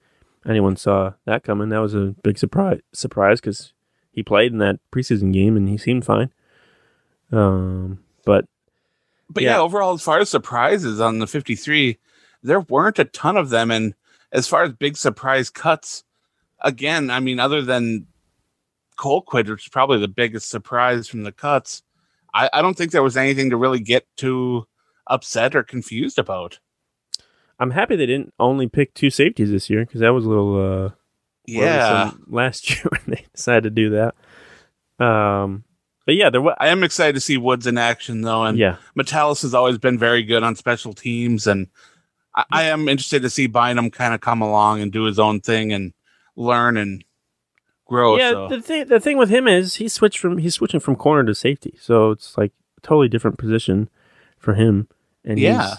[0.46, 1.68] anyone saw that coming.
[1.68, 3.72] That was a big surprise surprise because
[4.10, 6.32] he played in that preseason game and he seemed fine.
[7.30, 8.46] Um, but
[9.30, 9.50] But yeah.
[9.56, 9.60] Yeah.
[9.60, 11.98] overall, as far as surprises on the 53,
[12.42, 13.70] there weren't a ton of them.
[13.70, 13.94] And
[14.32, 16.04] as far as big surprise cuts,
[16.60, 18.06] again, I mean, other than
[18.98, 21.82] Colquitt, which is probably the biggest surprise from the cuts,
[22.34, 24.66] I, I don't think there was anything to really get too
[25.06, 26.58] upset or confused about.
[27.58, 30.84] I'm happy they didn't only pick two safeties this year because that was a little
[30.86, 30.90] uh,
[31.46, 32.12] Yeah.
[32.28, 35.04] last year when they decided to do that.
[35.04, 35.64] Um,
[36.06, 38.44] but yeah, there was I am excited to see Woods in action, though.
[38.44, 38.76] And yeah.
[38.94, 41.66] Metellus has always been very good on special teams, and
[42.38, 45.40] I, I am interested to see Bynum kind of come along and do his own
[45.40, 45.92] thing and
[46.36, 47.04] learn and
[47.86, 48.16] grow.
[48.16, 48.48] yeah, so.
[48.48, 51.34] the thing the thing with him is he switched from he's switching from corner to
[51.34, 53.88] safety, so it's like a totally different position
[54.38, 54.88] for him.
[55.24, 55.74] And Yeah.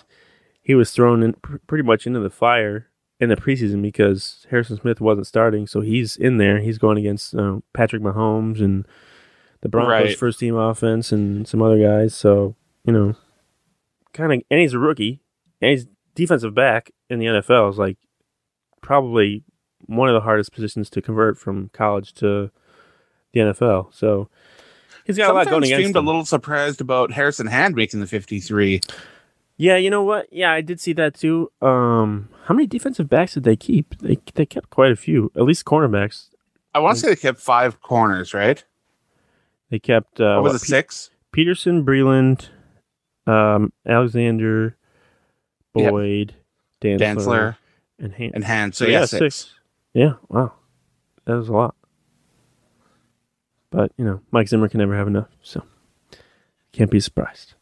[0.62, 2.88] he was thrown in pr- pretty much into the fire
[3.20, 6.60] in the preseason because Harrison Smith wasn't starting, so he's in there.
[6.60, 8.86] He's going against uh, Patrick Mahomes and
[9.62, 10.18] the Broncos' Right.
[10.18, 12.14] first team offense and some other guys.
[12.16, 13.16] So you know,
[14.14, 15.22] kind of, and he's a rookie,
[15.62, 15.86] and he's
[16.20, 17.98] defensive back in the NFL is like
[18.82, 19.44] probably
[19.86, 22.52] one of the hardest positions to convert from college to
[23.32, 23.94] the NFL.
[23.94, 24.30] So
[25.06, 26.04] he's got a lot going Sometimes against seemed him.
[26.04, 28.82] a little surprised about Harrison Hand making the 53.
[29.58, 30.32] Yeah, you know what?
[30.32, 31.52] Yeah, I did see that too.
[31.62, 33.98] Um, how many defensive backs did they keep?
[34.00, 36.30] They they kept quite a few, at least cornerbacks.
[36.74, 38.64] I want to say they kept five corners, right?
[39.70, 41.10] They kept uh, or was what, it six?
[41.32, 42.48] Peterson, Breeland,
[43.28, 44.78] um, Alexander,
[45.76, 45.92] Yep.
[45.92, 46.36] Boyd,
[46.82, 47.58] Dantzler, Dantzler
[48.00, 48.32] and Hand.
[48.36, 48.76] and Hand.
[48.76, 49.54] So, yeah, six.
[49.94, 50.54] Yeah, wow,
[51.26, 51.76] that was a lot.
[53.72, 55.64] But you know, Mike Zimmer can never have enough, so
[56.72, 57.54] can't be surprised.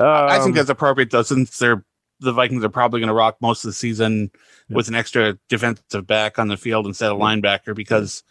[0.00, 1.84] I Um, think that's appropriate, though, since they're
[2.20, 4.30] the Vikings are probably going to rock most of the season
[4.68, 4.76] Yeah.
[4.76, 8.24] with an extra defensive back on the field instead of linebacker because,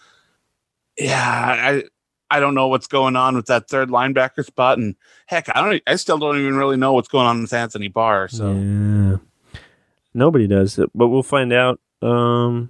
[0.98, 1.84] yeah, I
[2.30, 4.96] I don't know what's going on with that third linebacker spot, and
[5.28, 8.28] heck, I don't, I still don't even really know what's going on with Anthony Barr.
[8.28, 9.18] So yeah,
[10.14, 12.70] nobody does it, but we'll find out um,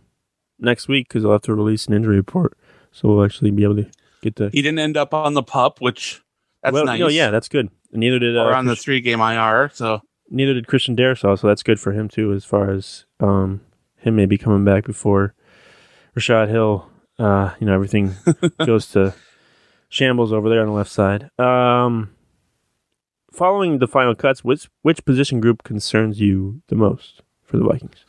[0.60, 2.58] next week because I'll have to release an injury report,
[2.92, 3.90] so we'll actually be able to
[4.22, 4.50] get the.
[4.50, 6.22] he didn't end up on the pup, which
[6.62, 7.00] that's well, nice.
[7.00, 7.70] no, yeah, that's good.
[7.92, 9.72] And neither did uh, or on the three game IR.
[9.74, 13.62] So neither did Christian Darrisaw, so that's good for him too, as far as um,
[13.98, 15.34] him maybe coming back before
[16.14, 16.90] Rashod Hill.
[17.18, 18.14] Uh, you know, everything
[18.66, 19.16] goes to
[19.90, 21.30] shambles over there on the left side.
[21.40, 22.12] Um,
[23.34, 28.04] following the final cuts, which which position group concerns you the most for the Vikings?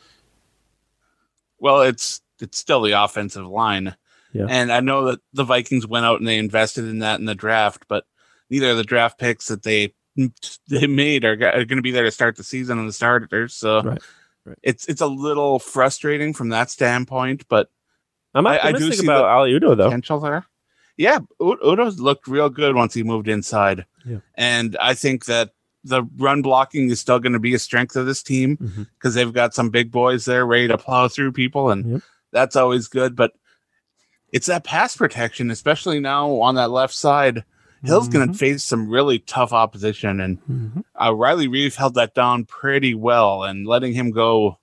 [1.59, 3.97] well, it's it's still the offensive line.
[4.33, 4.47] Yeah.
[4.49, 7.35] And I know that the Vikings went out and they invested in that in the
[7.35, 8.05] draft, but
[8.51, 9.95] neither of the draft picks that they
[10.69, 13.55] they made are, are going to be there to start the season on the starters.
[13.55, 13.99] So Right.
[14.45, 14.59] Right.
[14.63, 17.71] it's it's a little frustrating from that standpoint, but
[18.35, 19.85] I'm I- I do optimistic see about Oli Udoh though.
[19.87, 20.47] potential there.
[20.99, 23.87] Yeah, U- Udoh's looked real good once he moved inside.
[24.05, 24.19] Yeah.
[24.35, 25.53] And I think that
[25.85, 29.33] the run blocking is still going to be a strength of this team because they've
[29.33, 32.03] got some big boys there ready to plow through people, and Yep.
[32.33, 33.15] that's always good.
[33.17, 33.33] But
[34.33, 37.45] it's that pass protection, especially now on that left side.
[37.85, 40.83] Hill's going to face some really tough opposition, and Mhm.
[41.01, 44.59] uh, Riley Reiff held that down pretty well, and letting him go.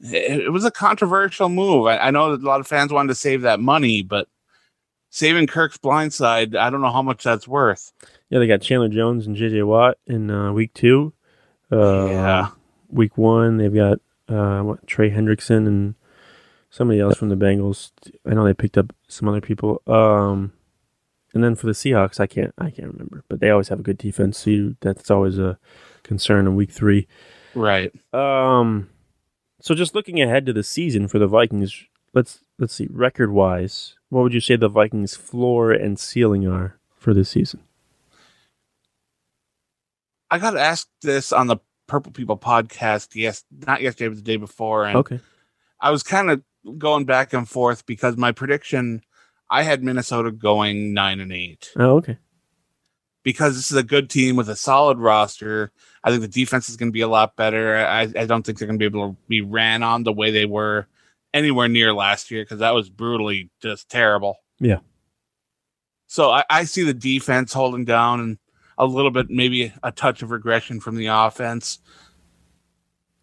[0.00, 1.86] It, it was a controversial move.
[1.86, 4.26] I, I know that a lot of fans wanted to save that money, but
[5.14, 7.92] saving Kirk's blindside, I don't know how much that's worth.
[8.30, 11.12] Yeah, they got Chandler Jones and JJ Watt in uh, week two.
[11.70, 12.48] Uh, Yeah.
[12.88, 13.98] Week one, they've got
[14.28, 15.94] uh, what, Trey Hendrickson and
[16.68, 17.92] somebody else from the Bengals.
[18.26, 19.82] I know they picked up some other people.
[19.86, 20.52] Um,
[21.32, 23.84] and then for the Seahawks, I can't I can't remember, but they always have a
[23.84, 24.38] good defense.
[24.38, 25.58] So you, that's always a
[26.02, 27.06] concern in week three.
[27.54, 27.92] Right.
[28.12, 28.90] Um,
[29.60, 33.96] so just looking ahead to the season for the Vikings, let's let's see record wise,
[34.08, 37.60] what would you say the Vikings' floor and ceiling are for this season?
[40.30, 43.14] I got asked this on the Purple People podcast.
[43.14, 45.20] Yes, not yesterday, but the day before, and Okay.
[45.80, 46.42] I was kind of
[46.78, 49.02] going back and forth because my prediction,
[49.50, 52.16] I had Minnesota going nine and eight Oh, okay.
[53.22, 55.72] because this is a good team with a solid roster.
[56.02, 57.76] I think the defense is going to be a lot better.
[57.76, 60.30] I, I don't think they're going to be able to be ran on the way
[60.30, 60.86] they were
[61.34, 64.36] anywhere near last year because that was brutally just terrible.
[64.60, 64.78] Yeah.
[66.06, 68.38] So I, I see the defense holding down and
[68.78, 71.80] a little bit, maybe a touch of regression from the offense.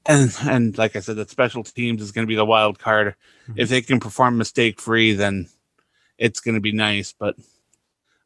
[0.06, 3.16] And and like I said, that special teams is going to be the wild card.
[3.56, 5.48] If they can perform mistake free, then
[6.18, 7.14] it's going to be nice.
[7.18, 7.36] But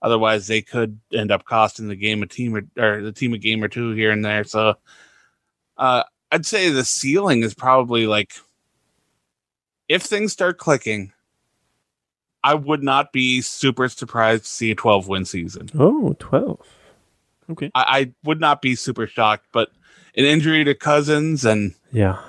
[0.01, 3.37] otherwise, they could end up costing the game a team or, or the team a
[3.37, 4.45] game or two here and there.
[4.45, 4.75] So
[5.77, 8.33] uh, I'd say the ceiling is probably like
[9.89, 11.11] if things start clicking,
[12.43, 15.69] I would not be super surprised to see a 12 win season.
[15.77, 16.59] Oh, 12.
[17.51, 17.71] Okay.
[17.75, 19.69] I, I would not be super shocked, but
[20.15, 22.19] an injury to Cousins and Yeah.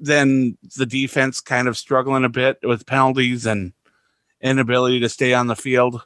[0.00, 3.72] then the defense kind of struggling a bit with penalties and
[4.40, 6.04] inability to stay on the field.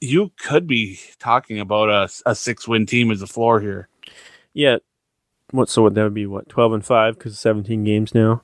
[0.00, 3.88] You could be talking about a, a six win team as a floor here.
[4.54, 4.78] Yeah.
[5.50, 5.68] What?
[5.68, 5.94] So what?
[5.94, 6.48] That would be what?
[6.48, 8.42] 12 and 5 because 17 games now.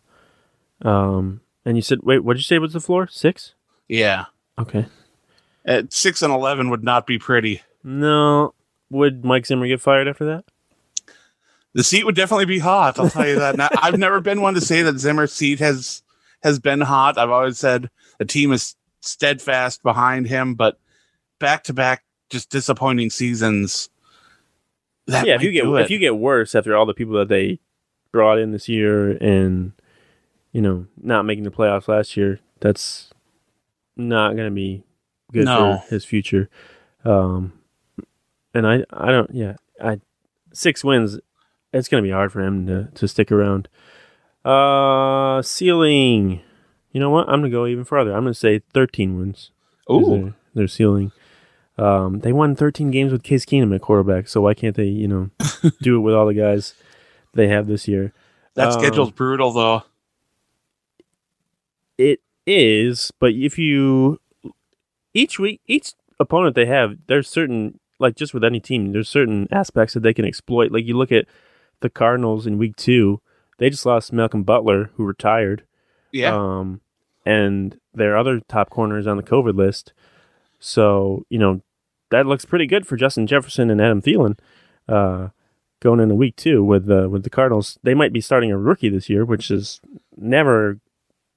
[0.84, 3.08] Um, and you said, wait, what did you say was the floor?
[3.08, 3.54] Six?
[3.88, 4.26] Yeah.
[4.58, 4.86] Okay.
[5.64, 7.62] At six and 11 would not be pretty.
[7.82, 8.54] No.
[8.90, 10.44] Would Mike Zimmer get fired after that?
[11.72, 12.98] The seat would definitely be hot.
[12.98, 13.56] I'll tell you that.
[13.56, 16.02] Now, I've never been one to say that Zimmer's seat has
[16.42, 17.18] has been hot.
[17.18, 20.78] I've always said the team is steadfast behind him, but
[21.40, 23.88] back to back, just disappointing seasons.
[25.06, 25.24] Yeah.
[25.34, 27.58] If you get if you get worse after all the people that they
[28.12, 29.72] brought in this year and
[30.54, 33.10] you know not making the playoffs last year, that's
[33.94, 34.84] not going to be
[35.32, 35.80] good No.
[35.86, 36.48] for his future.
[37.04, 37.52] Um,
[38.54, 40.00] and I I don't yeah I
[40.54, 41.18] six wins.
[41.74, 43.68] It's going to be hard for him to to stick around.
[44.44, 46.40] Uh, ceiling.
[46.92, 47.28] You know what?
[47.28, 48.12] I'm going to go even further.
[48.12, 49.50] I'm going to say 13 wins.
[49.90, 51.10] Ooh, their, their ceiling.
[51.76, 55.08] Um, they won 13 games with Case Keenum at quarterback, so why can't they, you
[55.08, 55.30] know,
[55.82, 56.74] do it with all the guys
[57.32, 58.12] they have this year?
[58.54, 59.82] that um, schedule's brutal though.
[61.98, 64.20] It is, but if you
[65.12, 69.48] each week, each opponent they have, there's certain like just with any team, there's certain
[69.52, 70.72] aspects that they can exploit.
[70.72, 71.26] Like you look at
[71.80, 73.20] the Cardinals in week two,
[73.58, 75.64] they just lost Malcolm Butler, who retired.
[76.12, 76.80] Yeah, Um,
[77.24, 79.92] and their other top corner is on the COVID list.
[80.60, 81.62] So, you know,
[82.10, 84.38] that looks pretty good for Justin Jefferson and Adam Thielen
[84.88, 85.28] uh,
[85.80, 87.78] going into week two with, uh, with the Cardinals.
[87.82, 89.80] They might be starting a rookie this year, which is
[90.16, 90.78] never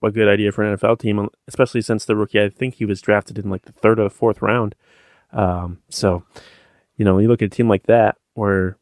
[0.03, 3.01] a good idea for an NFL team, especially since the rookie, I think he was
[3.01, 4.75] drafted in like the third or fourth round.
[5.33, 6.23] Um, so,
[6.95, 8.77] you know, when you look at a team like that where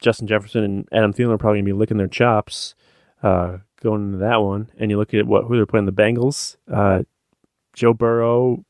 [0.00, 2.74] Justin Jefferson and Adam Thielen are probably going to be licking their chops
[3.22, 6.56] uh, going into that one, and you look at what who they're playing the Bengals,
[6.70, 7.02] uh,
[7.74, 8.64] Joe Burrow.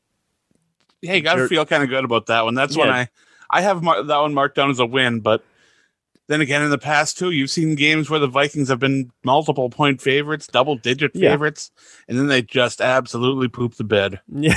[1.01, 2.55] Hey, you got to feel kind of good about that one.
[2.55, 3.09] That's when I
[3.49, 5.43] I have mar- that one marked down as a win, but.
[6.27, 9.69] Then again, in the past too, you've seen games where the Vikings have been multiple
[9.69, 11.31] point favorites, double digit Yeah.
[11.31, 11.71] favorites,
[12.07, 14.21] and then they just absolutely poop the bed.
[14.33, 14.55] Yeah,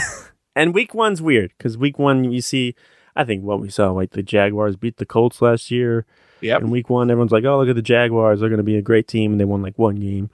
[0.54, 2.74] and week one's weird because week one you see,
[3.16, 6.06] I think what we saw like the Jaguars beat the Colts last year.
[6.40, 6.58] Yeah.
[6.58, 8.82] In week one, everyone's like, "Oh, look at the Jaguars; they're going to be a
[8.82, 10.30] great team," and they won like one game.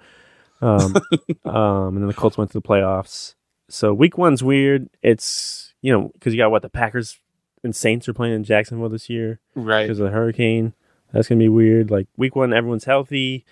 [0.60, 0.94] Um,
[1.44, 3.34] um, and then the Colts went to the playoffs.
[3.68, 4.88] so week one's weird.
[5.02, 7.18] It's you know because you got what the Packers
[7.64, 9.84] and Saints are playing in Jacksonville this year Right.
[9.84, 10.74] because of the hurricane.
[11.12, 11.90] That's gonna be weird.
[11.90, 13.44] Like week one, everyone's healthy,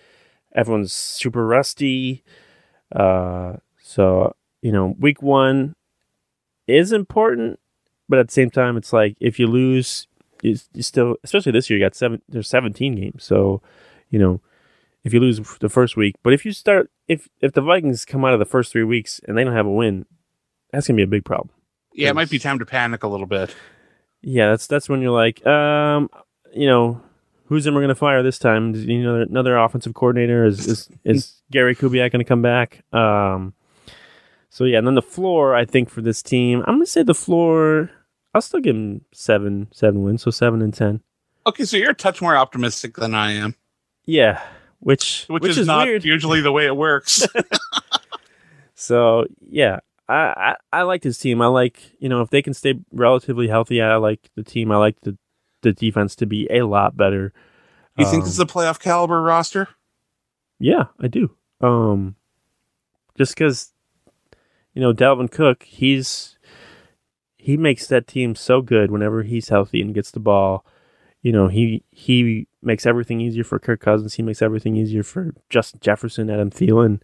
[0.55, 2.25] everyone's super rusty.
[2.95, 5.75] Uh, so you know, week one
[6.67, 7.59] is important,
[8.09, 10.07] but at the same time, it's like if you lose,
[10.43, 12.23] you, you still, especially this year, you got seven.
[12.29, 13.63] There's 17 games, so
[14.11, 14.41] you know,
[15.05, 18.25] if you lose the first week, but if you start, if if the Vikings come
[18.25, 20.07] out of the first three weeks and they don't have a win,
[20.73, 21.51] that's gonna be a big problem.
[21.93, 23.55] Yeah, it might be time to panic a little bit.
[24.23, 26.11] Yeah, that's that's when you're like, um,
[26.55, 27.03] you know,
[27.51, 28.75] who's Zimmer going to fire this time?
[28.75, 32.83] Is, you know, another offensive coordinator is is, is Gary Kubiak going to come back?
[32.95, 33.53] Um,
[34.49, 37.03] so yeah, and then the floor, I think for this team, I'm going to say
[37.03, 37.91] the floor.
[38.33, 41.01] I'll still give them seven seven wins, so seven and ten.
[41.47, 43.57] Okay, so you're a touch more optimistic than I am,
[44.05, 44.41] Yeah,
[44.79, 46.05] which which, which, is, is, not weird.
[46.05, 47.27] usually the way it works.
[48.81, 51.43] So yeah, I, I I like this team.
[51.43, 54.73] I like you know if they can stay relatively healthy, I like the team.
[54.73, 55.19] I like the
[55.63, 57.33] the defense to be a lot better.
[57.97, 59.69] you think Um, this is a playoff caliber roster?
[60.59, 61.31] Yeah, I do.
[61.61, 62.17] Um,
[63.17, 63.73] just because,
[64.75, 66.39] you know, Dalvin Cook, he's
[67.37, 70.65] he makes that team so good whenever he's healthy and gets the ball.
[71.23, 74.15] You know, he he makes everything easier for Kirk Cousins.
[74.15, 77.01] He makes everything easier for Justin Jefferson, Adam Thielen,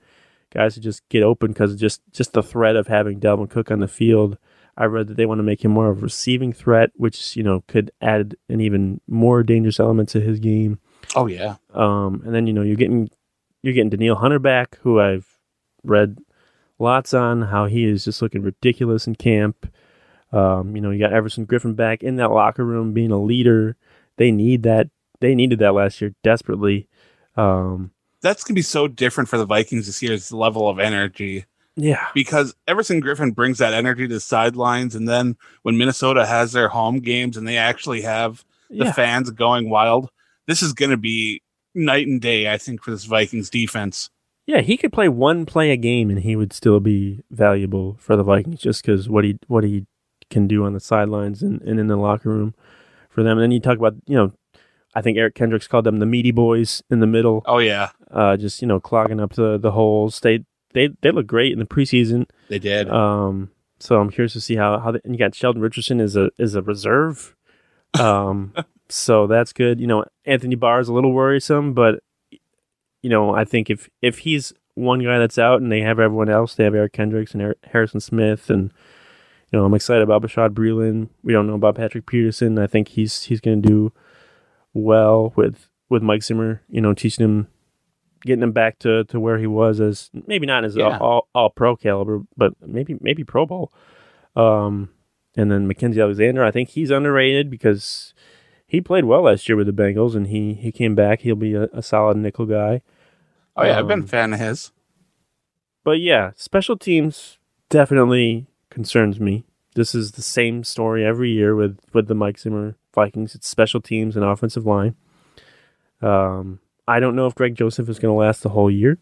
[0.53, 3.81] guys who just get open because just just the threat of having Dalvin Cook on
[3.81, 4.39] the field.
[4.77, 7.43] I read that they want to make him more of a receiving threat, which you
[7.43, 10.79] know could add an even more dangerous element to his game.
[11.15, 13.09] Oh yeah, Um, and then you know you're getting
[13.63, 15.27] you're getting Danielle Hunter back, who I've
[15.83, 16.19] read
[16.79, 19.73] lots on how he is just looking ridiculous in camp.
[20.33, 23.77] Um, you know you got Everson Griffen back in that locker room, being a leader.
[24.17, 24.89] They need that.
[25.21, 26.89] They needed that last year desperately.
[27.37, 30.13] Um, that's gonna be so different for the Vikings this year.
[30.13, 31.47] year's level of energy
[31.77, 36.53] yeah, because Everson Griffen brings that energy to the sidelines, and then when Minnesota has
[36.53, 40.11] their home games and they actually have the yeah, fans going wild,
[40.47, 41.43] this is gonna be
[41.75, 42.51] night and day.
[42.53, 44.11] I think for this Vikings defense.
[44.47, 44.61] yeah.
[44.61, 48.23] He could play one play a game and he would still be valuable for the
[48.23, 49.87] Vikings just because what he what he
[50.31, 52.55] can do on the sidelines and, and in the locker room
[53.11, 53.39] for them.
[53.39, 54.33] And then you talk about you know.
[54.95, 57.43] I think Eric Kendricks called them the meaty boys in the middle.
[57.45, 60.21] Oh yeah, uh, just you know clogging up the the holes.
[60.21, 60.47] They
[60.77, 62.29] they they look great in the preseason.
[62.49, 62.89] they did.
[62.91, 63.51] Um,
[63.81, 66.31] so I'm curious to see how how they, and you got Sheldon Richardson is a
[66.39, 67.35] is a reserve.
[67.99, 68.53] Um,
[68.89, 69.81] so that's good.
[69.81, 72.01] You know Anthony Barr is a little worrisome, but
[73.03, 76.29] you know I think if if he's one guy that's out and they have everyone
[76.29, 78.73] else, they have Eric Kendricks and Eric, Harrison Smith and.
[79.53, 81.09] You know, I'm excited about Bashaud Breeland.
[81.23, 82.59] We don't know about Patrick Peterson.
[82.59, 83.93] I think he's he's going to do
[84.75, 86.63] well with with Mike Zimmer.
[86.69, 87.47] You know, teaching him
[88.25, 90.99] getting him back to, to where he was as maybe not as Yeah.
[90.99, 93.73] all, all, pro caliber, but maybe maybe Pro Bowl.
[94.35, 94.91] Um,
[95.37, 98.15] and then Mackensie Alexander, I think he's underrated because
[98.67, 101.21] he played well last year with the Bengals, and he he came back.
[101.21, 102.83] He'll be a, a solid nickel guy.
[103.57, 104.73] oh yeah, I've been a um, fan of his.
[105.85, 107.39] But yeah, special teams
[107.69, 109.45] definitely concerns me.
[109.75, 113.35] This is the same story every year with with the Mike Zimmer Vikings.
[113.35, 114.97] It's special teams and offensive line.
[116.03, 118.99] Um, I don't know if Greg Joseph is going to last the whole year.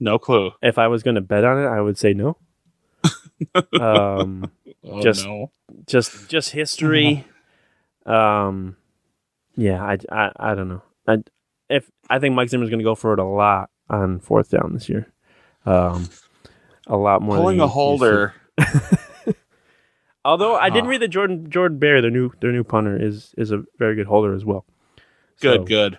[0.00, 0.52] No clue.
[0.62, 2.36] If I was going to bet on it, I would say no.
[3.80, 4.50] um,
[4.82, 5.50] Oh, Just- no.
[5.86, 7.24] just just history.
[8.06, 8.76] Um,
[9.56, 10.82] yeah, I, I, I don't know.
[11.06, 11.18] I,
[11.68, 14.70] if I think Mike Zimmer's going to go for it a lot on fourth down
[14.72, 15.12] this year.
[15.66, 16.08] Um,
[16.86, 17.36] a lot more.
[17.36, 18.34] than pulling a holder.
[20.24, 20.88] Although I did Huh.
[20.90, 24.06] read that Jordan Jordan Berry, their new their new punter, is is a very good
[24.06, 24.64] holder as well.
[25.40, 25.98] Good, So- good.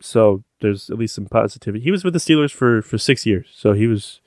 [0.00, 1.82] So there's at least some positivity.
[1.82, 4.20] He was with the Steelers for for six years, so he was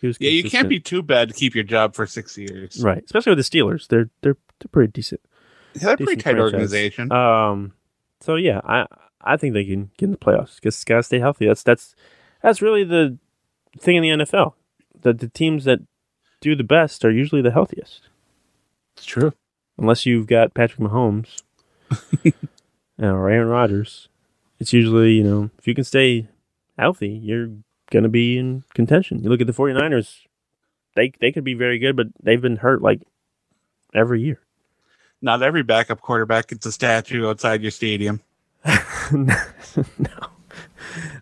[0.00, 0.16] he was.
[0.20, 2.82] Yeah, you can't be too bad to keep your job for six years.
[2.82, 3.88] right, especially with the Steelers.
[3.88, 5.20] They're they're they're pretty decent.
[5.74, 6.52] Yeah, they're a pretty tight franchise.
[6.52, 7.12] organization.
[7.12, 7.72] Um,
[8.20, 8.86] so yeah, I
[9.20, 10.60] I think they can get in the playoffs.
[10.62, 11.46] Just gotta stay healthy.
[11.46, 11.94] That's that's
[12.42, 13.18] that's really the
[13.78, 14.54] thing in the NFL.
[15.02, 15.80] That the teams that
[16.40, 18.08] do the best are usually the healthiest.
[18.96, 19.32] it's true.
[19.78, 21.42] unless you've got Patrick Mahomes
[22.98, 24.08] or Aaron Rodgers,
[24.64, 26.26] it's usually, you know, if you can stay
[26.78, 27.48] healthy, you're
[27.90, 29.22] going to be in contention.
[29.22, 30.20] You look at the 49ers,
[30.96, 33.02] they they could be very good, but they've been hurt like
[33.94, 34.40] every year.
[35.20, 38.22] Not every backup quarterback gets a statue outside your stadium.
[39.12, 39.36] no.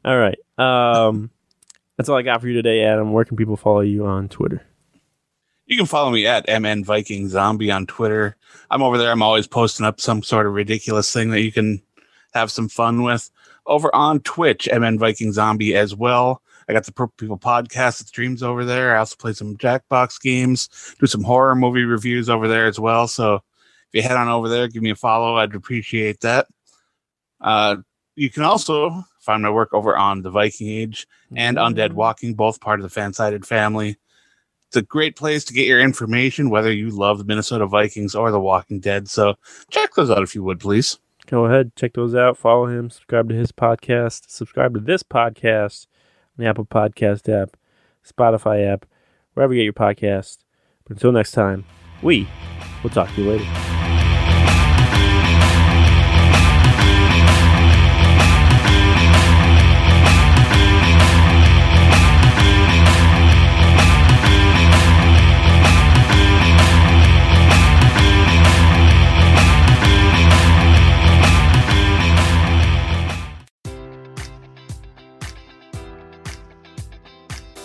[0.05, 0.39] All right.
[0.57, 1.31] Um,
[1.97, 3.13] that's all I got for you today, Adam.
[3.13, 4.63] Where can people follow you on Twitter?
[5.67, 8.37] You can follow me at MN Viking Zombie on Twitter.
[8.71, 9.11] I'm over there.
[9.11, 11.83] I'm always posting up some sort of ridiculous thing that you can
[12.33, 13.31] have some fun with.
[13.67, 16.43] Over on Twitch, MN Viking Zombie as well.
[16.69, 18.97] I got the Purple People podcast that streams over there.
[18.97, 23.07] I also play some Jackbox games, do some horror movie reviews over there as well.
[23.09, 23.43] So if
[23.93, 25.37] you head on over there, give me a follow.
[25.37, 26.47] I'd appreciate that.
[27.41, 27.77] Uh,
[28.17, 32.61] you can also find my work over on the Viking Age and Undead Walking, both
[32.61, 33.97] part of the Fansided family.
[34.69, 38.31] It's a great place to get your information, whether you love the Minnesota Vikings or
[38.31, 39.09] the Walking Dead.
[39.09, 39.35] So
[39.71, 40.99] check those out if you would, please.
[41.33, 42.37] Go ahead, check those out.
[42.37, 42.91] Follow him.
[42.91, 44.25] Subscribe to his podcast.
[44.29, 45.87] Subscribe to this podcast
[46.39, 47.57] on the Apple Podcast app,
[48.07, 48.85] Spotify app,
[49.33, 50.41] wherever you get your podcast.
[50.85, 51.65] But until next time,
[52.03, 52.29] we
[52.83, 53.72] will talk to you later.